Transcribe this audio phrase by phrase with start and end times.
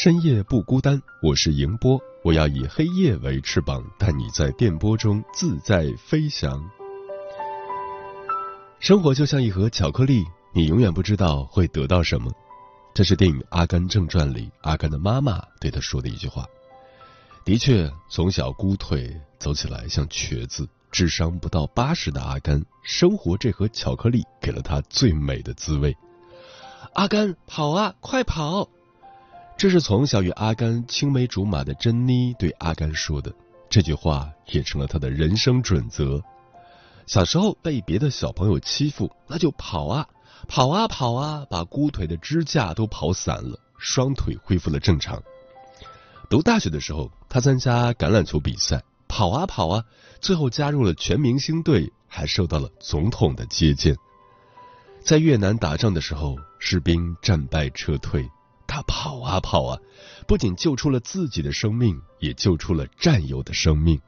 [0.00, 6.62] 深夜不孤单，我是迎波，我要以黑夜为翅膀，带你在电波中自在飞翔。
[8.78, 12.30] 生活就像一盒巧克力，你永远不知道会得到什么。
[12.94, 16.46] 这是电影《阿甘正传》里阿甘的妈妈对他说的一句话。
[17.44, 25.92] 的确，从小孤腿走起来像瘸子，智商不到八十的阿甘，生活这盒巧克力给了他最美的滋味。
[26.94, 28.68] 阿甘，跑啊，快跑！
[29.58, 33.34] 这是从小与阿甘青梅竹马的珍妮对阿甘说的，
[33.68, 36.22] 这句话也成了他的人生准则。
[37.08, 40.06] 小时候被别的小朋友欺负，那就跑啊
[40.46, 45.20] 跑啊跑啊，把孤腿的支架都跑散了，双腿恢复了正常。
[46.30, 49.84] 读大学的时候，他参加橄榄球比赛，跑啊跑啊，
[50.20, 53.96] 最后加入了全明星队，还受到了总统的接见。
[55.00, 58.24] 在越南打仗的时候，士兵战败撤退。
[58.68, 59.80] 他跑啊跑啊，
[60.28, 64.00] 不仅救出了自己的生命，也救出了战友的生命。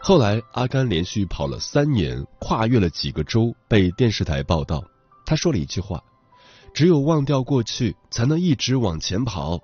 [0.00, 4.82] 后来，阿甘连续跑了三年，跨越了几个州，被电视台报道。
[5.26, 6.02] 他说了一句话
[6.72, 9.60] ：“只有忘掉过去，才能一直往前跑。”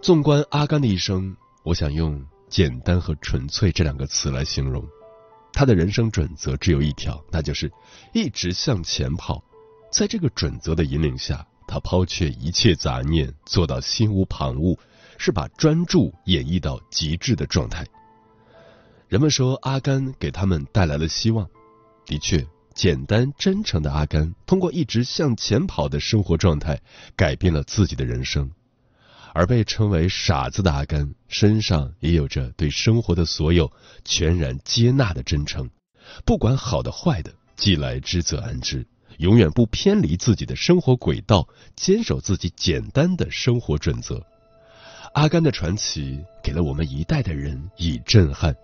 [0.00, 4.82] 纵观阿甘的一生，我想用简单和纯粹这两个词来形容。
[5.52, 7.70] 他的人生准则只有一条，那就是
[8.14, 9.44] 一直向前跑。
[9.92, 11.46] 在这个准则的引领下。
[11.68, 14.76] 他抛却一切杂念，做到心无旁骛，
[15.18, 17.86] 是把专注演绎到极致的状态。
[19.06, 21.48] 人们说阿甘给他们带来了希望，
[22.06, 26.80] 的确，简单真诚的阿甘，通过一直向前跑的生活状态，
[27.14, 28.50] 改变了自己的人生。
[29.34, 33.70] 而被称为傻子的阿甘，身上也有着对生活的所有
[34.04, 35.68] 全然接纳的真诚，
[36.24, 38.86] 不管好的坏的，既来之则安之。
[39.18, 41.46] 永远不偏离自己的生活轨道，
[41.76, 44.24] 坚守自己简单的生活准则。
[45.12, 48.54] 阿甘的传奇给了我们一代的人以震撼。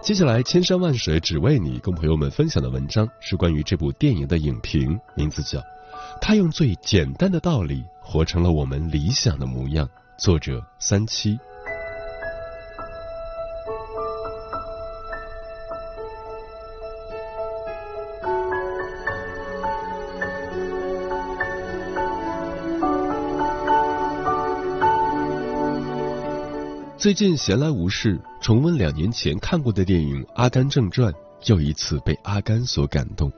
[0.00, 5.58] 接下来，千山万水只为你，跟朋友们分享的文章是关于这部电影的影评，名字叫
[6.20, 9.86] 《他用最简单的道理活成了我们理想的模样》，
[10.16, 11.38] 作者三七。
[27.06, 31.12] 最近闲来无事，重温两年前看过的电影《阿甘正传》，
[31.44, 33.30] 又一次被阿甘所感动。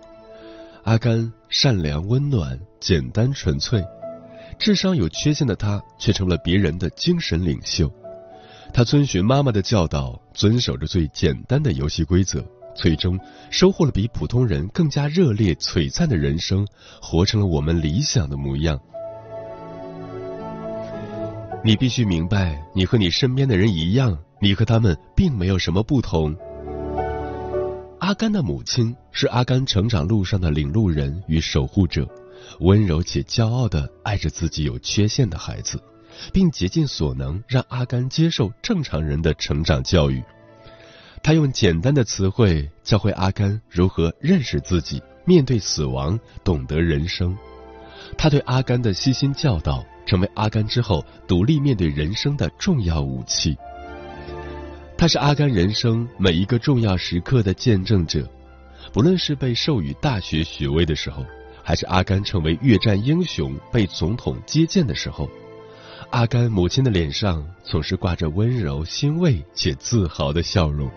[0.85, 3.85] 阿甘善良、温暖、简单、纯粹，
[4.59, 7.93] 智商有缺陷的他却成了别人的精神领袖。
[8.73, 12.43] 他遵循妈妈的教导，遵守着最简单的游戏规则，
[12.75, 13.21] 最终
[13.51, 16.67] 收获了比普通人更加热烈、璀璨的人生，
[17.03, 18.81] 活成了我们理想的模样。
[21.65, 26.35] 你必须明白，你和你身边的人一样，你和他们并没有什么不同。
[27.99, 32.09] 阿甘的母亲是阿甘成长路上的领路人与守护者，
[32.61, 35.83] 温柔且骄傲的爱着自己有缺陷的孩子，
[36.33, 40.23] 并竭尽所能让阿甘接受正常人的成长教育。
[41.25, 47.37] 他用简单的词汇教会阿甘如何认识自己，面对死亡，懂得人生。
[48.17, 49.85] 他对阿甘的悉心教导。
[50.09, 53.55] 成为阿甘之后独立面对人生的重要武器。
[54.97, 58.27] 他是阿甘人生每一个重要时刻的见证者，
[58.91, 61.25] 不论是被授予大学学位的时候，
[61.63, 65.29] 还是阿甘成为越战英雄被总统接见的时候，
[66.11, 70.91] 阿甘母亲的脸上总是挂着温柔、欣慰且自豪的笑容。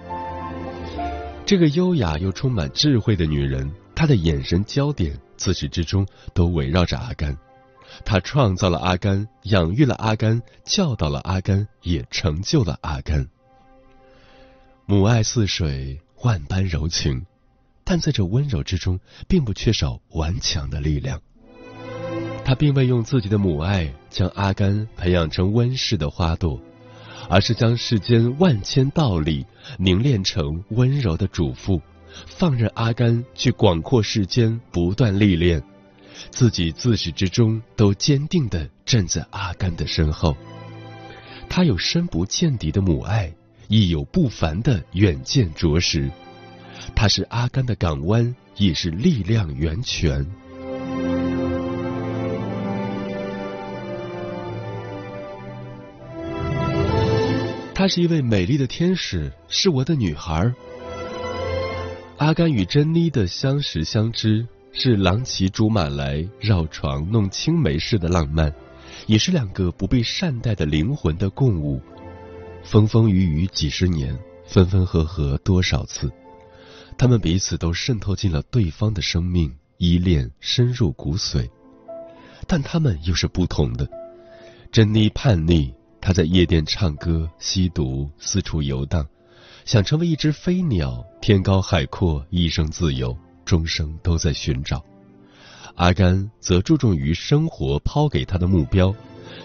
[1.46, 7.38] 这个优雅又充满智慧的女人，她的眼神焦点自始至终都围绕着阿甘。
[8.06, 13.28] 他创造了阿甘，养育了阿甘，教导了阿甘，也成就了阿甘。
[14.86, 17.26] 母爱似水，万般柔情，
[17.84, 21.22] 但在这温柔之中，并不缺少顽强的力量。
[22.44, 26.60] 他并未用自己的母爱将阿甘培养成温室的花朵，
[27.30, 29.46] 而是将世间万千道理
[29.78, 31.80] 凝练成温柔的嘱咐，
[32.26, 35.64] 放任阿甘去广阔世间不断历练。
[36.31, 40.36] 自己自始至终都坚定的站在阿甘的身后，
[41.50, 43.34] 他有深不见底的母爱，
[43.68, 46.10] 亦有不凡的远见卓识。
[46.96, 50.25] 他是阿甘的港湾，也是力量源泉。
[57.74, 60.54] 她是一位美丽的天使，是我的女孩。
[62.18, 64.48] 阿甘与珍妮的相识相知。
[64.73, 68.53] 是郎骑竹马来绕床弄青梅似的浪漫，
[69.06, 71.81] 也是两个不被善待的灵魂的共舞。
[72.63, 76.09] 风风雨雨几十年，分分合合多少次，
[76.97, 81.50] 他们彼此都渗透进了对方的生命，依恋深入骨髓。
[82.47, 83.88] 但他们又是不同的。
[84.71, 89.06] 珍妮叛逆，她在夜店唱歌、吸毒、四处游荡，
[89.65, 93.18] 想成为一只飞鸟，天高海阔，一生自由。
[93.51, 94.81] 终生都在寻找，
[95.75, 98.95] 阿甘则注重于生活抛给他的目标，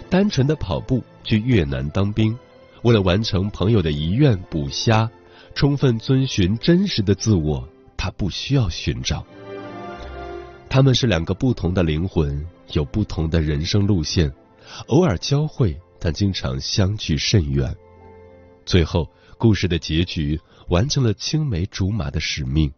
[0.09, 2.39] 单纯的跑步去越南当兵，
[2.83, 5.11] 为了完成朋友的遗愿捕虾，
[5.57, 9.27] 充分遵循真实的自我，他不需要寻找。
[10.69, 14.33] 他们是两个不同的灵魂，有不同的人生路线，
[14.87, 17.75] 偶尔交汇，但经常相距甚远。
[18.65, 22.73] 最后，故事的结局完成了青梅竹马的使命。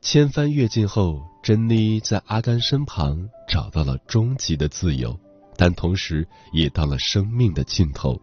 [0.00, 5.18] 千帆阅尽后，珍妮在阿甘身旁找到了终极的自由，
[5.56, 8.18] 但同时也到了生命的尽头。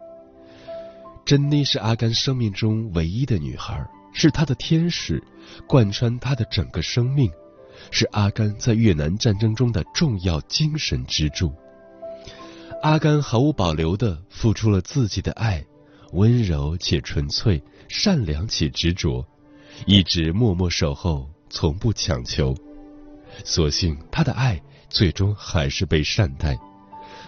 [1.24, 5.22] 珍妮是阿甘生命中唯一的女孩，是他的天使，
[5.68, 7.30] 贯穿他的整个生命，
[7.90, 11.52] 是阿甘在越南战争中的重要精神支柱。
[12.82, 15.64] 阿甘毫无保留的付出了自己的爱，
[16.12, 19.26] 温柔且纯粹，善良且执着，
[19.84, 21.28] 一直默默守候。
[21.48, 22.54] 从不强求，
[23.44, 26.58] 所幸他的爱最终还是被善待。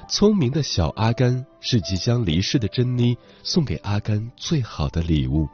[0.08, 5.46] 聪明的小阿甘是即将离世的珍妮送给阿甘最好的礼物。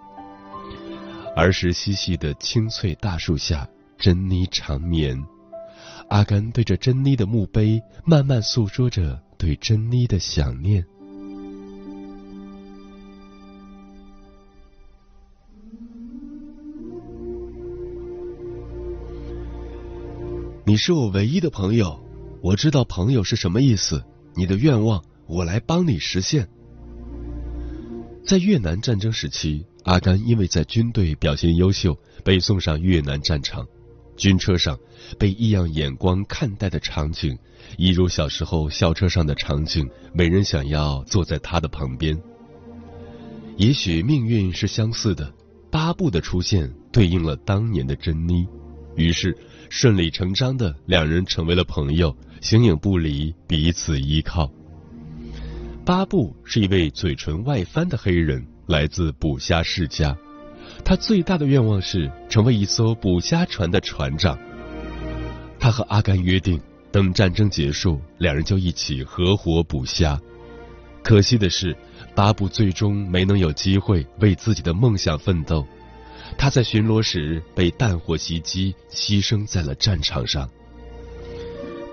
[1.37, 3.69] 儿时嬉戏的青翠大树下，
[3.99, 5.20] 珍妮长眠。
[6.08, 10.84] 阿甘对着珍妮的墓碑，慢慢诉说着对珍妮的想念。
[20.75, 22.05] 你是我唯一的朋友，
[22.43, 24.03] 我知道朋友是什么意思。
[24.35, 26.49] 你的愿望，我来帮你实现。
[28.26, 33.65] 在越南战争时期，阿甘因为在军队表现优秀，被送上越南战场。
[34.17, 34.76] 军车上
[35.17, 37.38] 被异样眼光看待的场景，
[37.79, 42.21] 一如小时候校车上的场景，没人想要坐在他的旁边。
[43.56, 45.32] 也许命运是相似的，
[45.71, 48.44] 巴布的出现对应了当年的珍妮，
[48.96, 49.37] 于是。
[49.70, 54.49] 顺理成章的，两人成为了朋友，形影不离，彼此依靠。
[55.85, 60.16] 巴布是一位嘴唇外翻的黑人，来自捕虾世家。
[60.85, 64.38] 他最大的愿望是成为一艘捕虾船的船长。
[65.59, 66.61] 他和阿甘约定，
[66.92, 70.21] 等战争结束，两人就一起合伙捕虾。
[71.02, 71.76] 可惜的是，
[72.14, 75.66] 巴布最终没能有机会为自己的梦想奋斗。
[76.37, 80.49] 他在巡逻时被弹火袭击，牺牲在了战场上。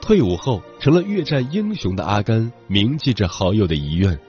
[0.01, 4.19] 退伍后成了越战英雄的阿甘，铭记着好友的遗愿。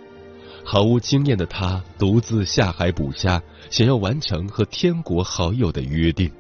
[0.64, 6.31] 毫无经验的他独自下海捕虾，想要完成和天国好友的约定。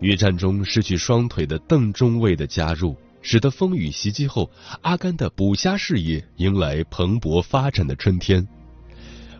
[0.00, 4.48] 越战中失去双腿的邓中尉的加入，使得风雨袭击后，
[4.82, 8.46] 阿甘的捕虾事业迎来蓬勃发展的春天。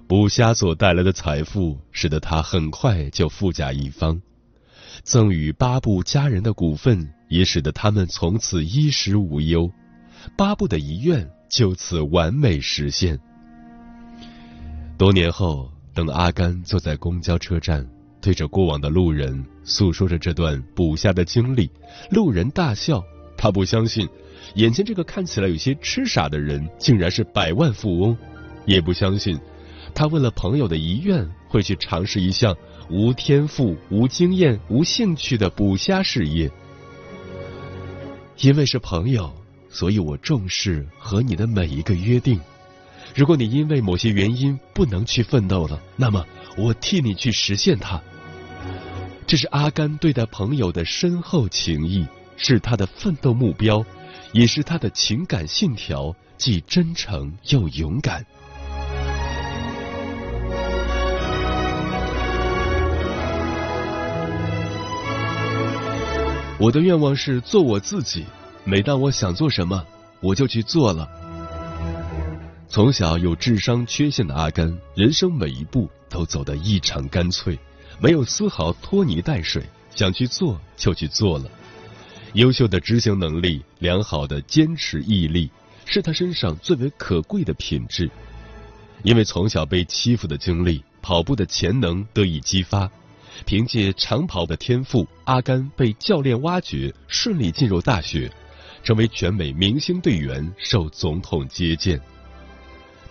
[0.08, 4.20] 捕虾所带来的财富，使得他很快就富甲一方。
[5.02, 9.68] 赠与巴布家人的股份，也使得他们从此衣食无忧。
[10.36, 13.18] 巴布的遗愿就此完美实现。
[14.96, 17.84] 多年后，等阿甘坐在公交车站，
[18.20, 21.68] 对着过往的路人诉说着这段捕虾的经历，
[22.10, 23.02] 路人大笑。
[23.36, 24.08] 他不相信，
[24.54, 28.16] 眼前这个看起来有些痴傻的人，竟然是百万富翁，
[28.66, 29.36] 也不相信。
[29.96, 32.54] 他为了朋友的遗愿，会去尝试一项
[32.90, 36.52] 无天赋、无经验、无兴趣的捕虾事业。
[38.40, 39.32] 因为是朋友，
[39.70, 42.38] 所以我重视和你的每一个约定。
[43.14, 46.22] 如果你因为某些原因不能去奋斗了，那么
[46.58, 47.98] 我替你去实现它。
[49.26, 53.82] 这是阿甘对待朋友的深厚情谊，是他的奋斗目标，
[54.32, 58.26] 也是他的情感信条，既真诚又勇敢。
[66.58, 68.24] 我的愿望是做我自己，
[68.64, 69.84] 每当我想做什么，
[70.20, 71.06] 我就去做了。
[72.66, 77.58] 从小有智商缺陷的阿甘，人生每一步都走得异常干脆，
[78.00, 79.62] 没有丝毫拖泥带水，
[79.94, 81.44] 想去做就去做了。
[82.32, 85.50] 优秀的执行能力，良好的坚持毅力，
[85.84, 88.10] 是他身上最为可贵的品质。
[89.02, 92.90] 因为从小被欺负的经历，跑步的潜能得以激发。
[93.44, 98.30] 凭借长跑的天赋，阿甘被教练挖掘，顺利进入大学，
[98.82, 102.00] 成为全美明星队员，受总统接见。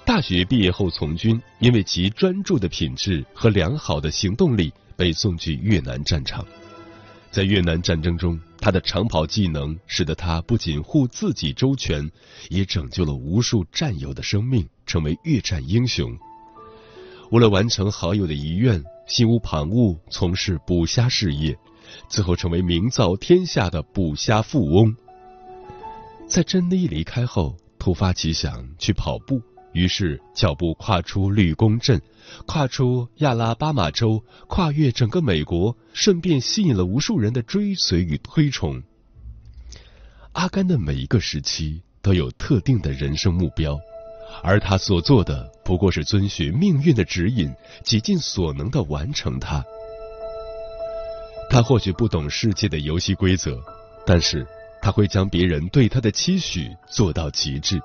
[0.05, 6.45] 大学毕业后从军，因为其专注的品质和良好的行动力，被送去越南战场。
[7.31, 12.09] 在越南战争中，他的长跑技能使得他不仅护自己周全，
[12.49, 16.17] 也拯救了无数战友的生命，成为越战英雄。
[17.31, 18.83] 为了完成好友的遗愿。
[19.05, 21.57] 心无旁骛从事捕虾事业，
[22.09, 24.95] 最后成为名噪天下的捕虾富翁。
[26.27, 29.39] 在珍妮离开后，突发奇想去跑步，
[29.73, 32.01] 于是脚步跨出绿宫镇，
[32.47, 38.81] 跨出亚拉巴马州，跨越整个美国，顺便吸引了无数人的追随与推崇。
[40.31, 43.79] 阿甘的每一个时期都有特定的人生目标。
[44.41, 47.53] 而他所做的不过是遵循命运的指引，
[47.83, 49.63] 竭尽所能的完成它。
[51.49, 53.59] 他或许不懂世界的游戏规则，
[54.05, 54.45] 但是
[54.81, 57.81] 他会将别人对他的期许做到极致。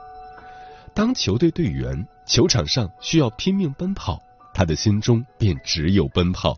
[0.92, 4.20] 当球队队员，球场上需要拼命奔跑，
[4.52, 6.54] 他的心中便只有奔跑；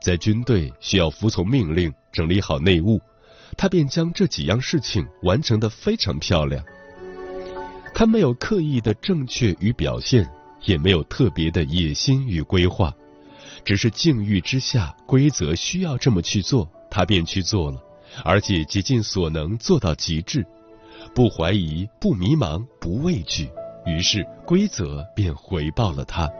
[0.00, 3.00] 在军队需要服从命令、整理好内务，
[3.56, 6.64] 他便将这几样事情完成的非常漂亮。
[7.98, 10.30] 他没有刻意的正确与表现，
[10.64, 12.92] 也没有特别的野心与规划，
[13.64, 17.82] 只是境遇之下，规则需要这么去做，他便去做了，
[18.22, 20.44] 而且竭尽所能做到极致，
[21.14, 23.48] 不怀疑，不迷茫，不畏惧，
[23.86, 26.30] 于是规则便回报了他。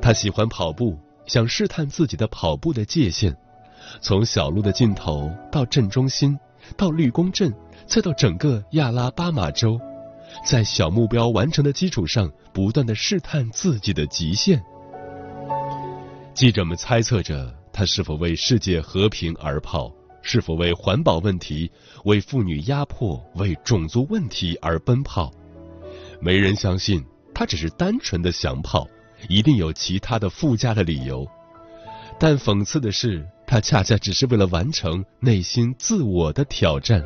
[0.00, 3.36] 他喜欢跑步，想试探自己的跑步的界限，
[4.00, 6.38] 从小路的尽头到镇中心，
[6.76, 7.52] 到绿宫镇，
[7.84, 9.76] 再到整个亚拉巴马州。
[10.42, 14.62] 在小目标完成的基础上，不断的试探自己的极限。
[16.32, 21.70] 记者们猜测着他是否为世界和平而跑，是否为环保问题、
[22.04, 25.30] 为妇女压迫、为种族问题而奔跑。
[26.20, 28.86] 没人相信他只是单纯的想跑，
[29.28, 31.26] 一定有其他的附加的理由。
[32.18, 37.04] 但讽刺的是，他恰恰只是为了完成内心自我的挑战。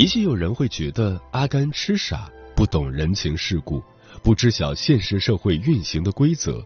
[0.00, 2.26] 也许有人会觉得阿甘痴傻，
[2.56, 3.82] 不懂人情世故，
[4.22, 6.64] 不知晓现实社会运行的规则。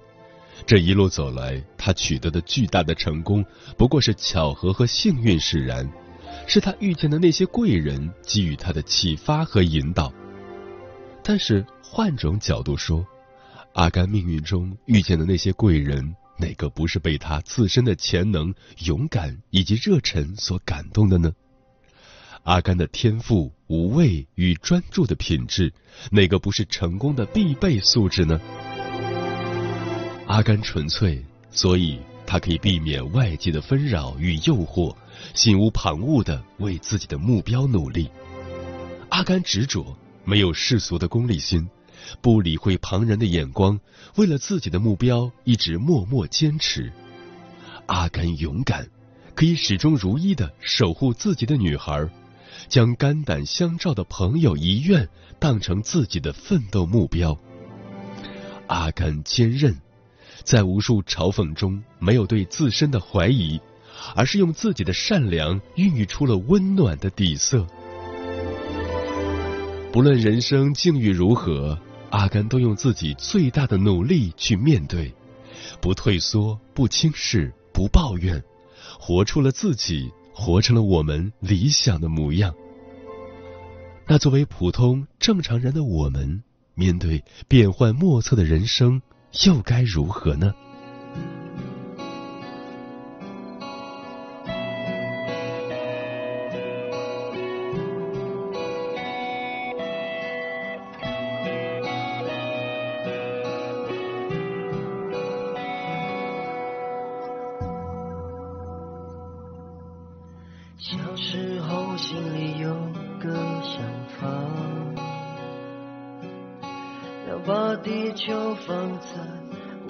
[0.64, 3.44] 这一路走来，他取得的巨大的成功，
[3.76, 5.84] 不过是巧合和幸运使然，
[6.46, 10.12] 是他遇见的那些贵人给予他的启发和引导。
[11.24, 13.04] 但是换种角度说，
[13.72, 21.32] 阿甘命运中遇见的那些贵人，哪个不是被他自身的潜能、勇敢以及热忱所感动的呢？
[22.44, 25.72] 阿甘的天赋、无畏与专注的品质，
[26.10, 28.38] 哪个不是成功的必备素质呢？
[30.26, 34.94] 阿甘纯粹，所以他可以避免外界的纷扰与诱惑，
[35.32, 38.10] 心无旁骛的为自己的目标努力。
[39.08, 41.66] 阿甘执着，没有世俗的功利心，
[42.20, 43.80] 不理会旁人的眼光，
[44.16, 46.92] 为了自己的目标一直默默坚持。
[47.86, 48.86] 阿甘勇敢，
[49.34, 52.06] 可以始终如一的守护自己的女孩。
[52.68, 57.38] 将肝胆相照的朋友遗愿当成自己的奋斗目标。
[58.66, 59.76] 阿甘坚韧，
[60.42, 63.60] 在无数嘲讽中没有对自身的怀疑，
[64.16, 67.66] 而是用自己的善良孕育出了温暖的底色。
[69.92, 71.78] 不论人生境遇如何，
[72.10, 75.14] 阿甘都用自己最大的努力去面对，
[75.80, 78.42] 不退缩，不轻视，不抱怨，
[78.98, 80.10] 活出了自己。
[80.34, 82.52] 活成了我们理想的模样。
[84.06, 86.42] 那作为普通正常人的我们，
[86.74, 89.00] 面对变幻莫测的人生，
[89.46, 90.52] 又该如何呢？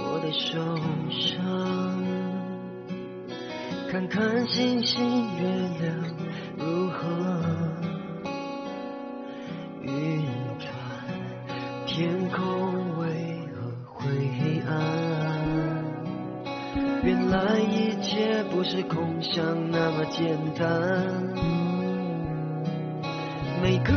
[0.07, 0.59] 我的手
[1.11, 1.43] 上
[3.91, 5.43] 看看星星月
[5.81, 5.83] 亮
[6.57, 7.01] 如何
[9.83, 10.23] 运
[10.59, 10.69] 转，
[11.87, 13.05] 天空为
[13.55, 13.55] 何
[13.87, 14.01] 灰
[14.69, 14.71] 暗？
[17.03, 20.65] 原来一切不是空想那么简单，
[23.63, 23.93] 每个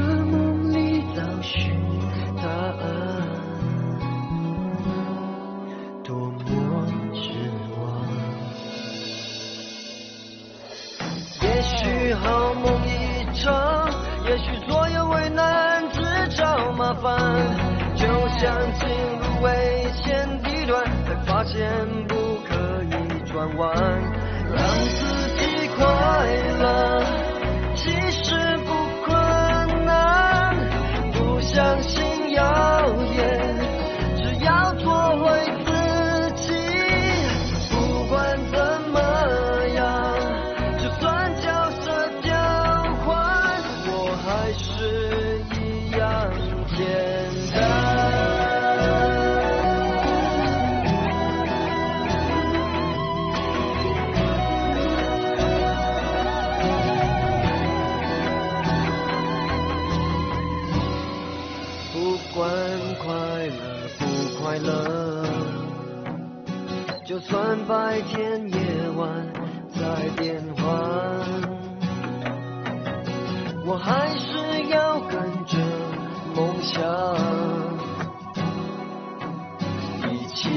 [80.37, 80.47] 起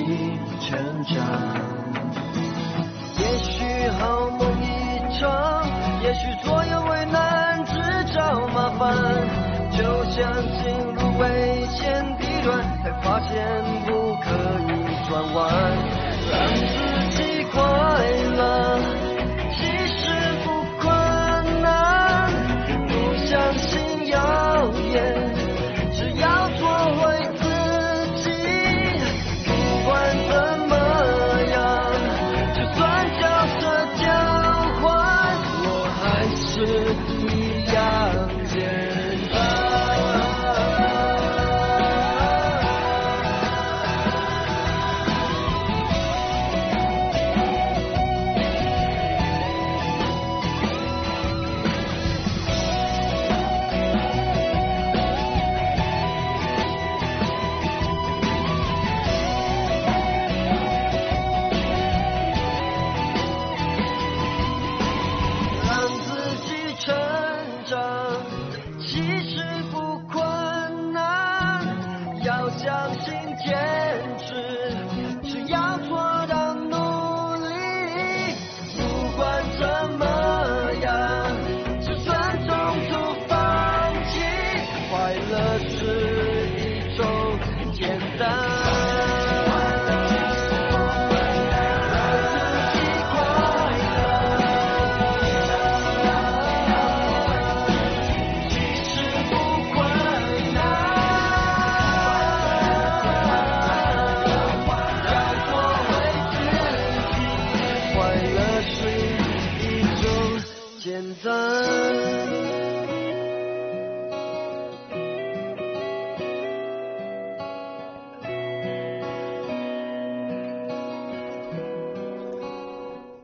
[0.60, 1.16] 成长。
[3.18, 5.64] 也许好梦一场，
[6.02, 6.59] 也许所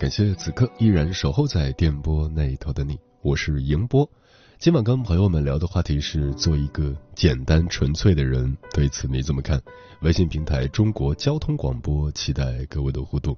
[0.07, 4.09] 感谢此刻依然守候在电波那一头的你，我是迎波。
[4.57, 9.61] 今晚跟朋友们聊的话题是做一个简单纯粹的人，对此你怎么看？
[10.03, 13.37] 微信平台中国交通广播，期待各位的互动。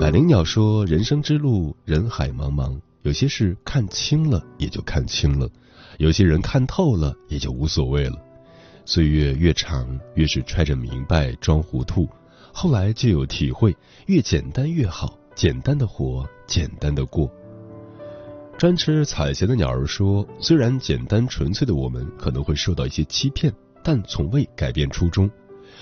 [0.00, 5.48] 百灵鸟说：“人生之路人海茫茫，有些事看清了也就看清了，
[5.98, 8.20] 有些人看透了也就无所谓了。
[8.84, 12.08] 岁月越长，越是揣着明白装糊涂，
[12.52, 17.30] 后来就有体会，越简单越好。”简单的活，简单的过。
[18.56, 25.28] 专吃彩霞的鸟儿说：“虽然简单纯粹的我们可能会受到一些欺骗，但从未改变初衷。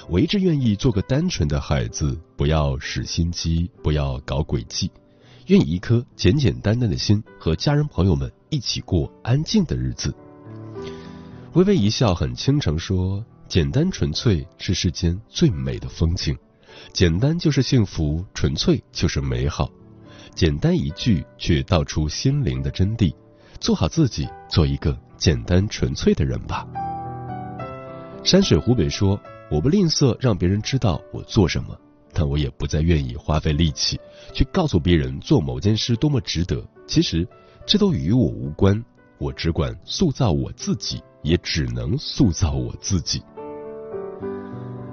[0.08, 4.90] 我一直愿意做个单纯的孩子，不要使心机，不要搞诡计，
[5.48, 10.12] 愿以一颗简简单单的心和家人朋友们一起过安静的日子。”
[11.52, 16.34] 微微一笑，很倾城说：“简单纯粹是世间最美的风景，
[16.92, 19.70] 简单就是幸福，纯粹就是美好。”
[20.34, 23.14] 简单一句，却道出心灵的真谛。
[23.60, 26.66] 做好自己，做一个简单纯粹的人吧。
[28.24, 31.78] 山水湖北说：“我不吝啬让别人知道我做什么，
[32.12, 34.00] 但我也不再愿意花费力气
[34.32, 36.64] 去告诉别人做某件事多么值得。
[36.86, 37.28] 其实，
[37.66, 38.82] 这都与我无关。
[39.18, 43.22] 我只管塑造我自己，也只能塑造我自己。”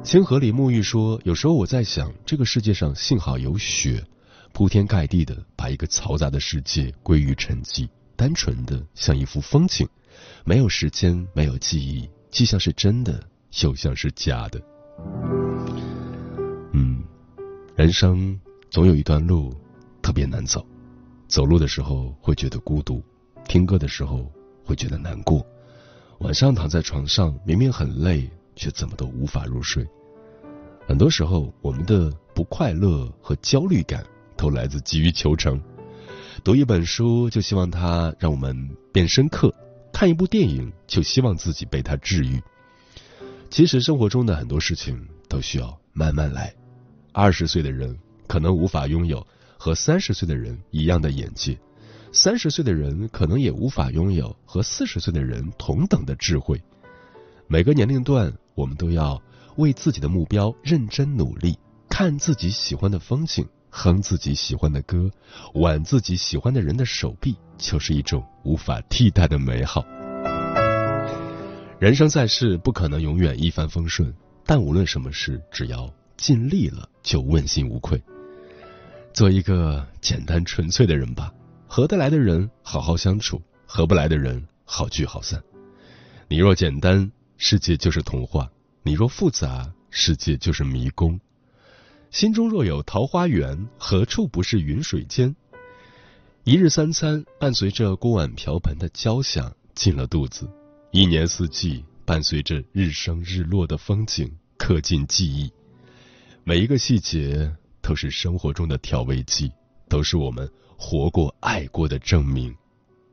[0.10, 4.04] 清河里沐浴说：“有时候我在想，这个世界上幸好有雪。”
[4.54, 9.88] 铺天盖地的把一个嘈杂的世界归于沉寂，单纯的像一幅风景，
[10.44, 13.24] 没有时间，没有记忆，既像是真的，
[13.62, 14.60] 又像是假的。
[16.74, 17.04] 嗯，
[17.76, 18.36] 人生
[18.72, 19.54] 总有一段路
[20.02, 20.66] 特别难走，
[21.28, 23.00] 走路的时候会觉得孤独，
[23.48, 24.28] 听歌的时候
[24.66, 25.46] 会觉得难过，
[26.22, 29.88] 晚上躺在床上明明很累，却怎么都无法入睡。
[30.90, 34.04] 很多时候，我们的不快乐和焦虑感。
[34.36, 35.62] 都来自急于求成，
[36.46, 38.56] 读一本书就希望它让我们
[38.94, 39.54] 变深刻，
[39.92, 42.42] 看一部电影就希望自己被它治愈。
[43.50, 46.56] 其实生活中的很多事情都需要慢慢来。
[47.12, 51.60] 二十岁的人可能无法拥有和三十岁的人一样的眼界，
[52.14, 56.62] 三十岁的人可能也无法拥有和四十岁的人同等的智慧。
[57.46, 59.22] 每个年龄段，我们都要
[59.60, 61.58] 为自己的目标认真努力，
[61.90, 63.48] 看自己喜欢的风景。
[63.72, 65.12] 哼自己喜欢的歌，
[65.54, 69.86] 挽自己喜欢的人的手臂，就是一种无法替代的美好。
[71.78, 74.12] 人生在世，不可能永远一帆风顺，
[74.44, 78.02] 但无论什么事，只要尽力了，就问心无愧。
[79.14, 81.32] 做一个简单纯粹的人吧，
[81.68, 85.40] 合得来的人好好相处，合不来的人好聚好散。
[86.28, 88.50] 你若简单，世界就是童话；
[88.82, 91.20] 你若复杂，世界就是迷宫。
[92.12, 95.36] 心中若有桃花源，何处不是云水间？
[96.46, 100.50] 一日三餐伴随着锅碗瓢盆的交响进了肚子，
[100.92, 105.52] 一年四季伴随着日升日落的风景刻进记忆。
[106.44, 109.52] 每一个细节都是生活中的调味剂，
[109.88, 112.56] 都是我们活过爱过的证明。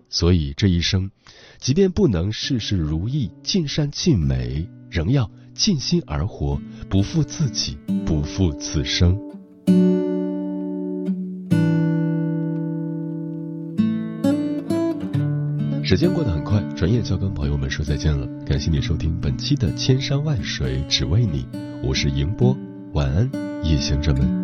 [0.09, 1.11] 所以这一生，
[1.59, 5.29] 即便不能事事如意、尽善尽美，仍要。
[5.57, 9.19] 尽心而活，不负自己，不负此生。
[15.83, 18.29] 时间过得很快，转眼就要跟朋友们说再见了。
[18.45, 21.45] 感谢你收听本期的《千山万水只为你》，
[21.83, 22.55] 我是迎波，
[22.93, 23.31] 晚安，
[23.65, 24.36] 夜行者们。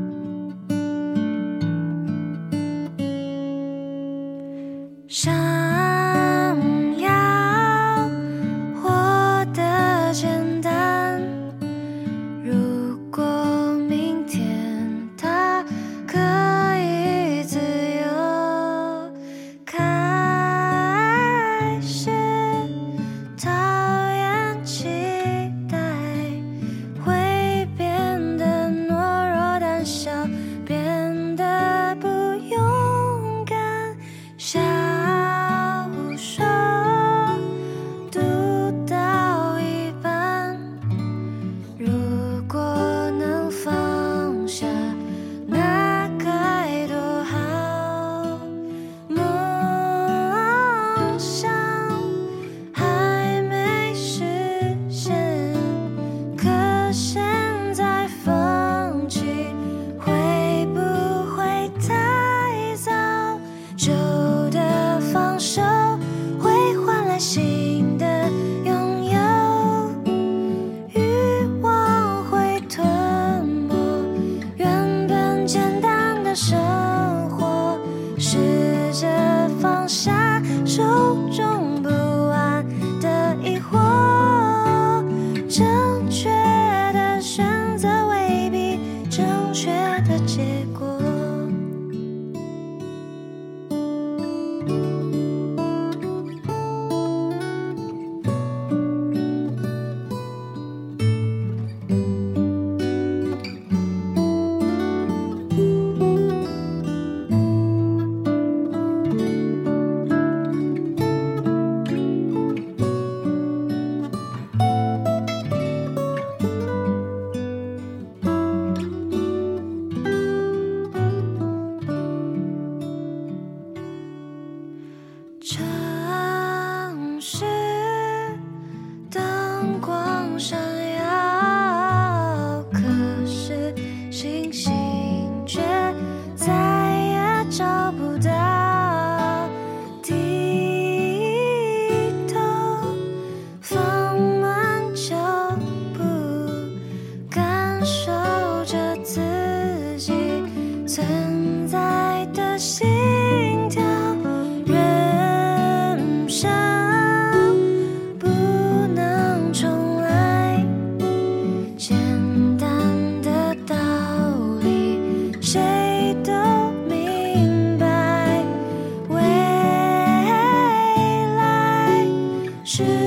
[172.65, 173.02] 是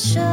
[0.00, 0.29] 果。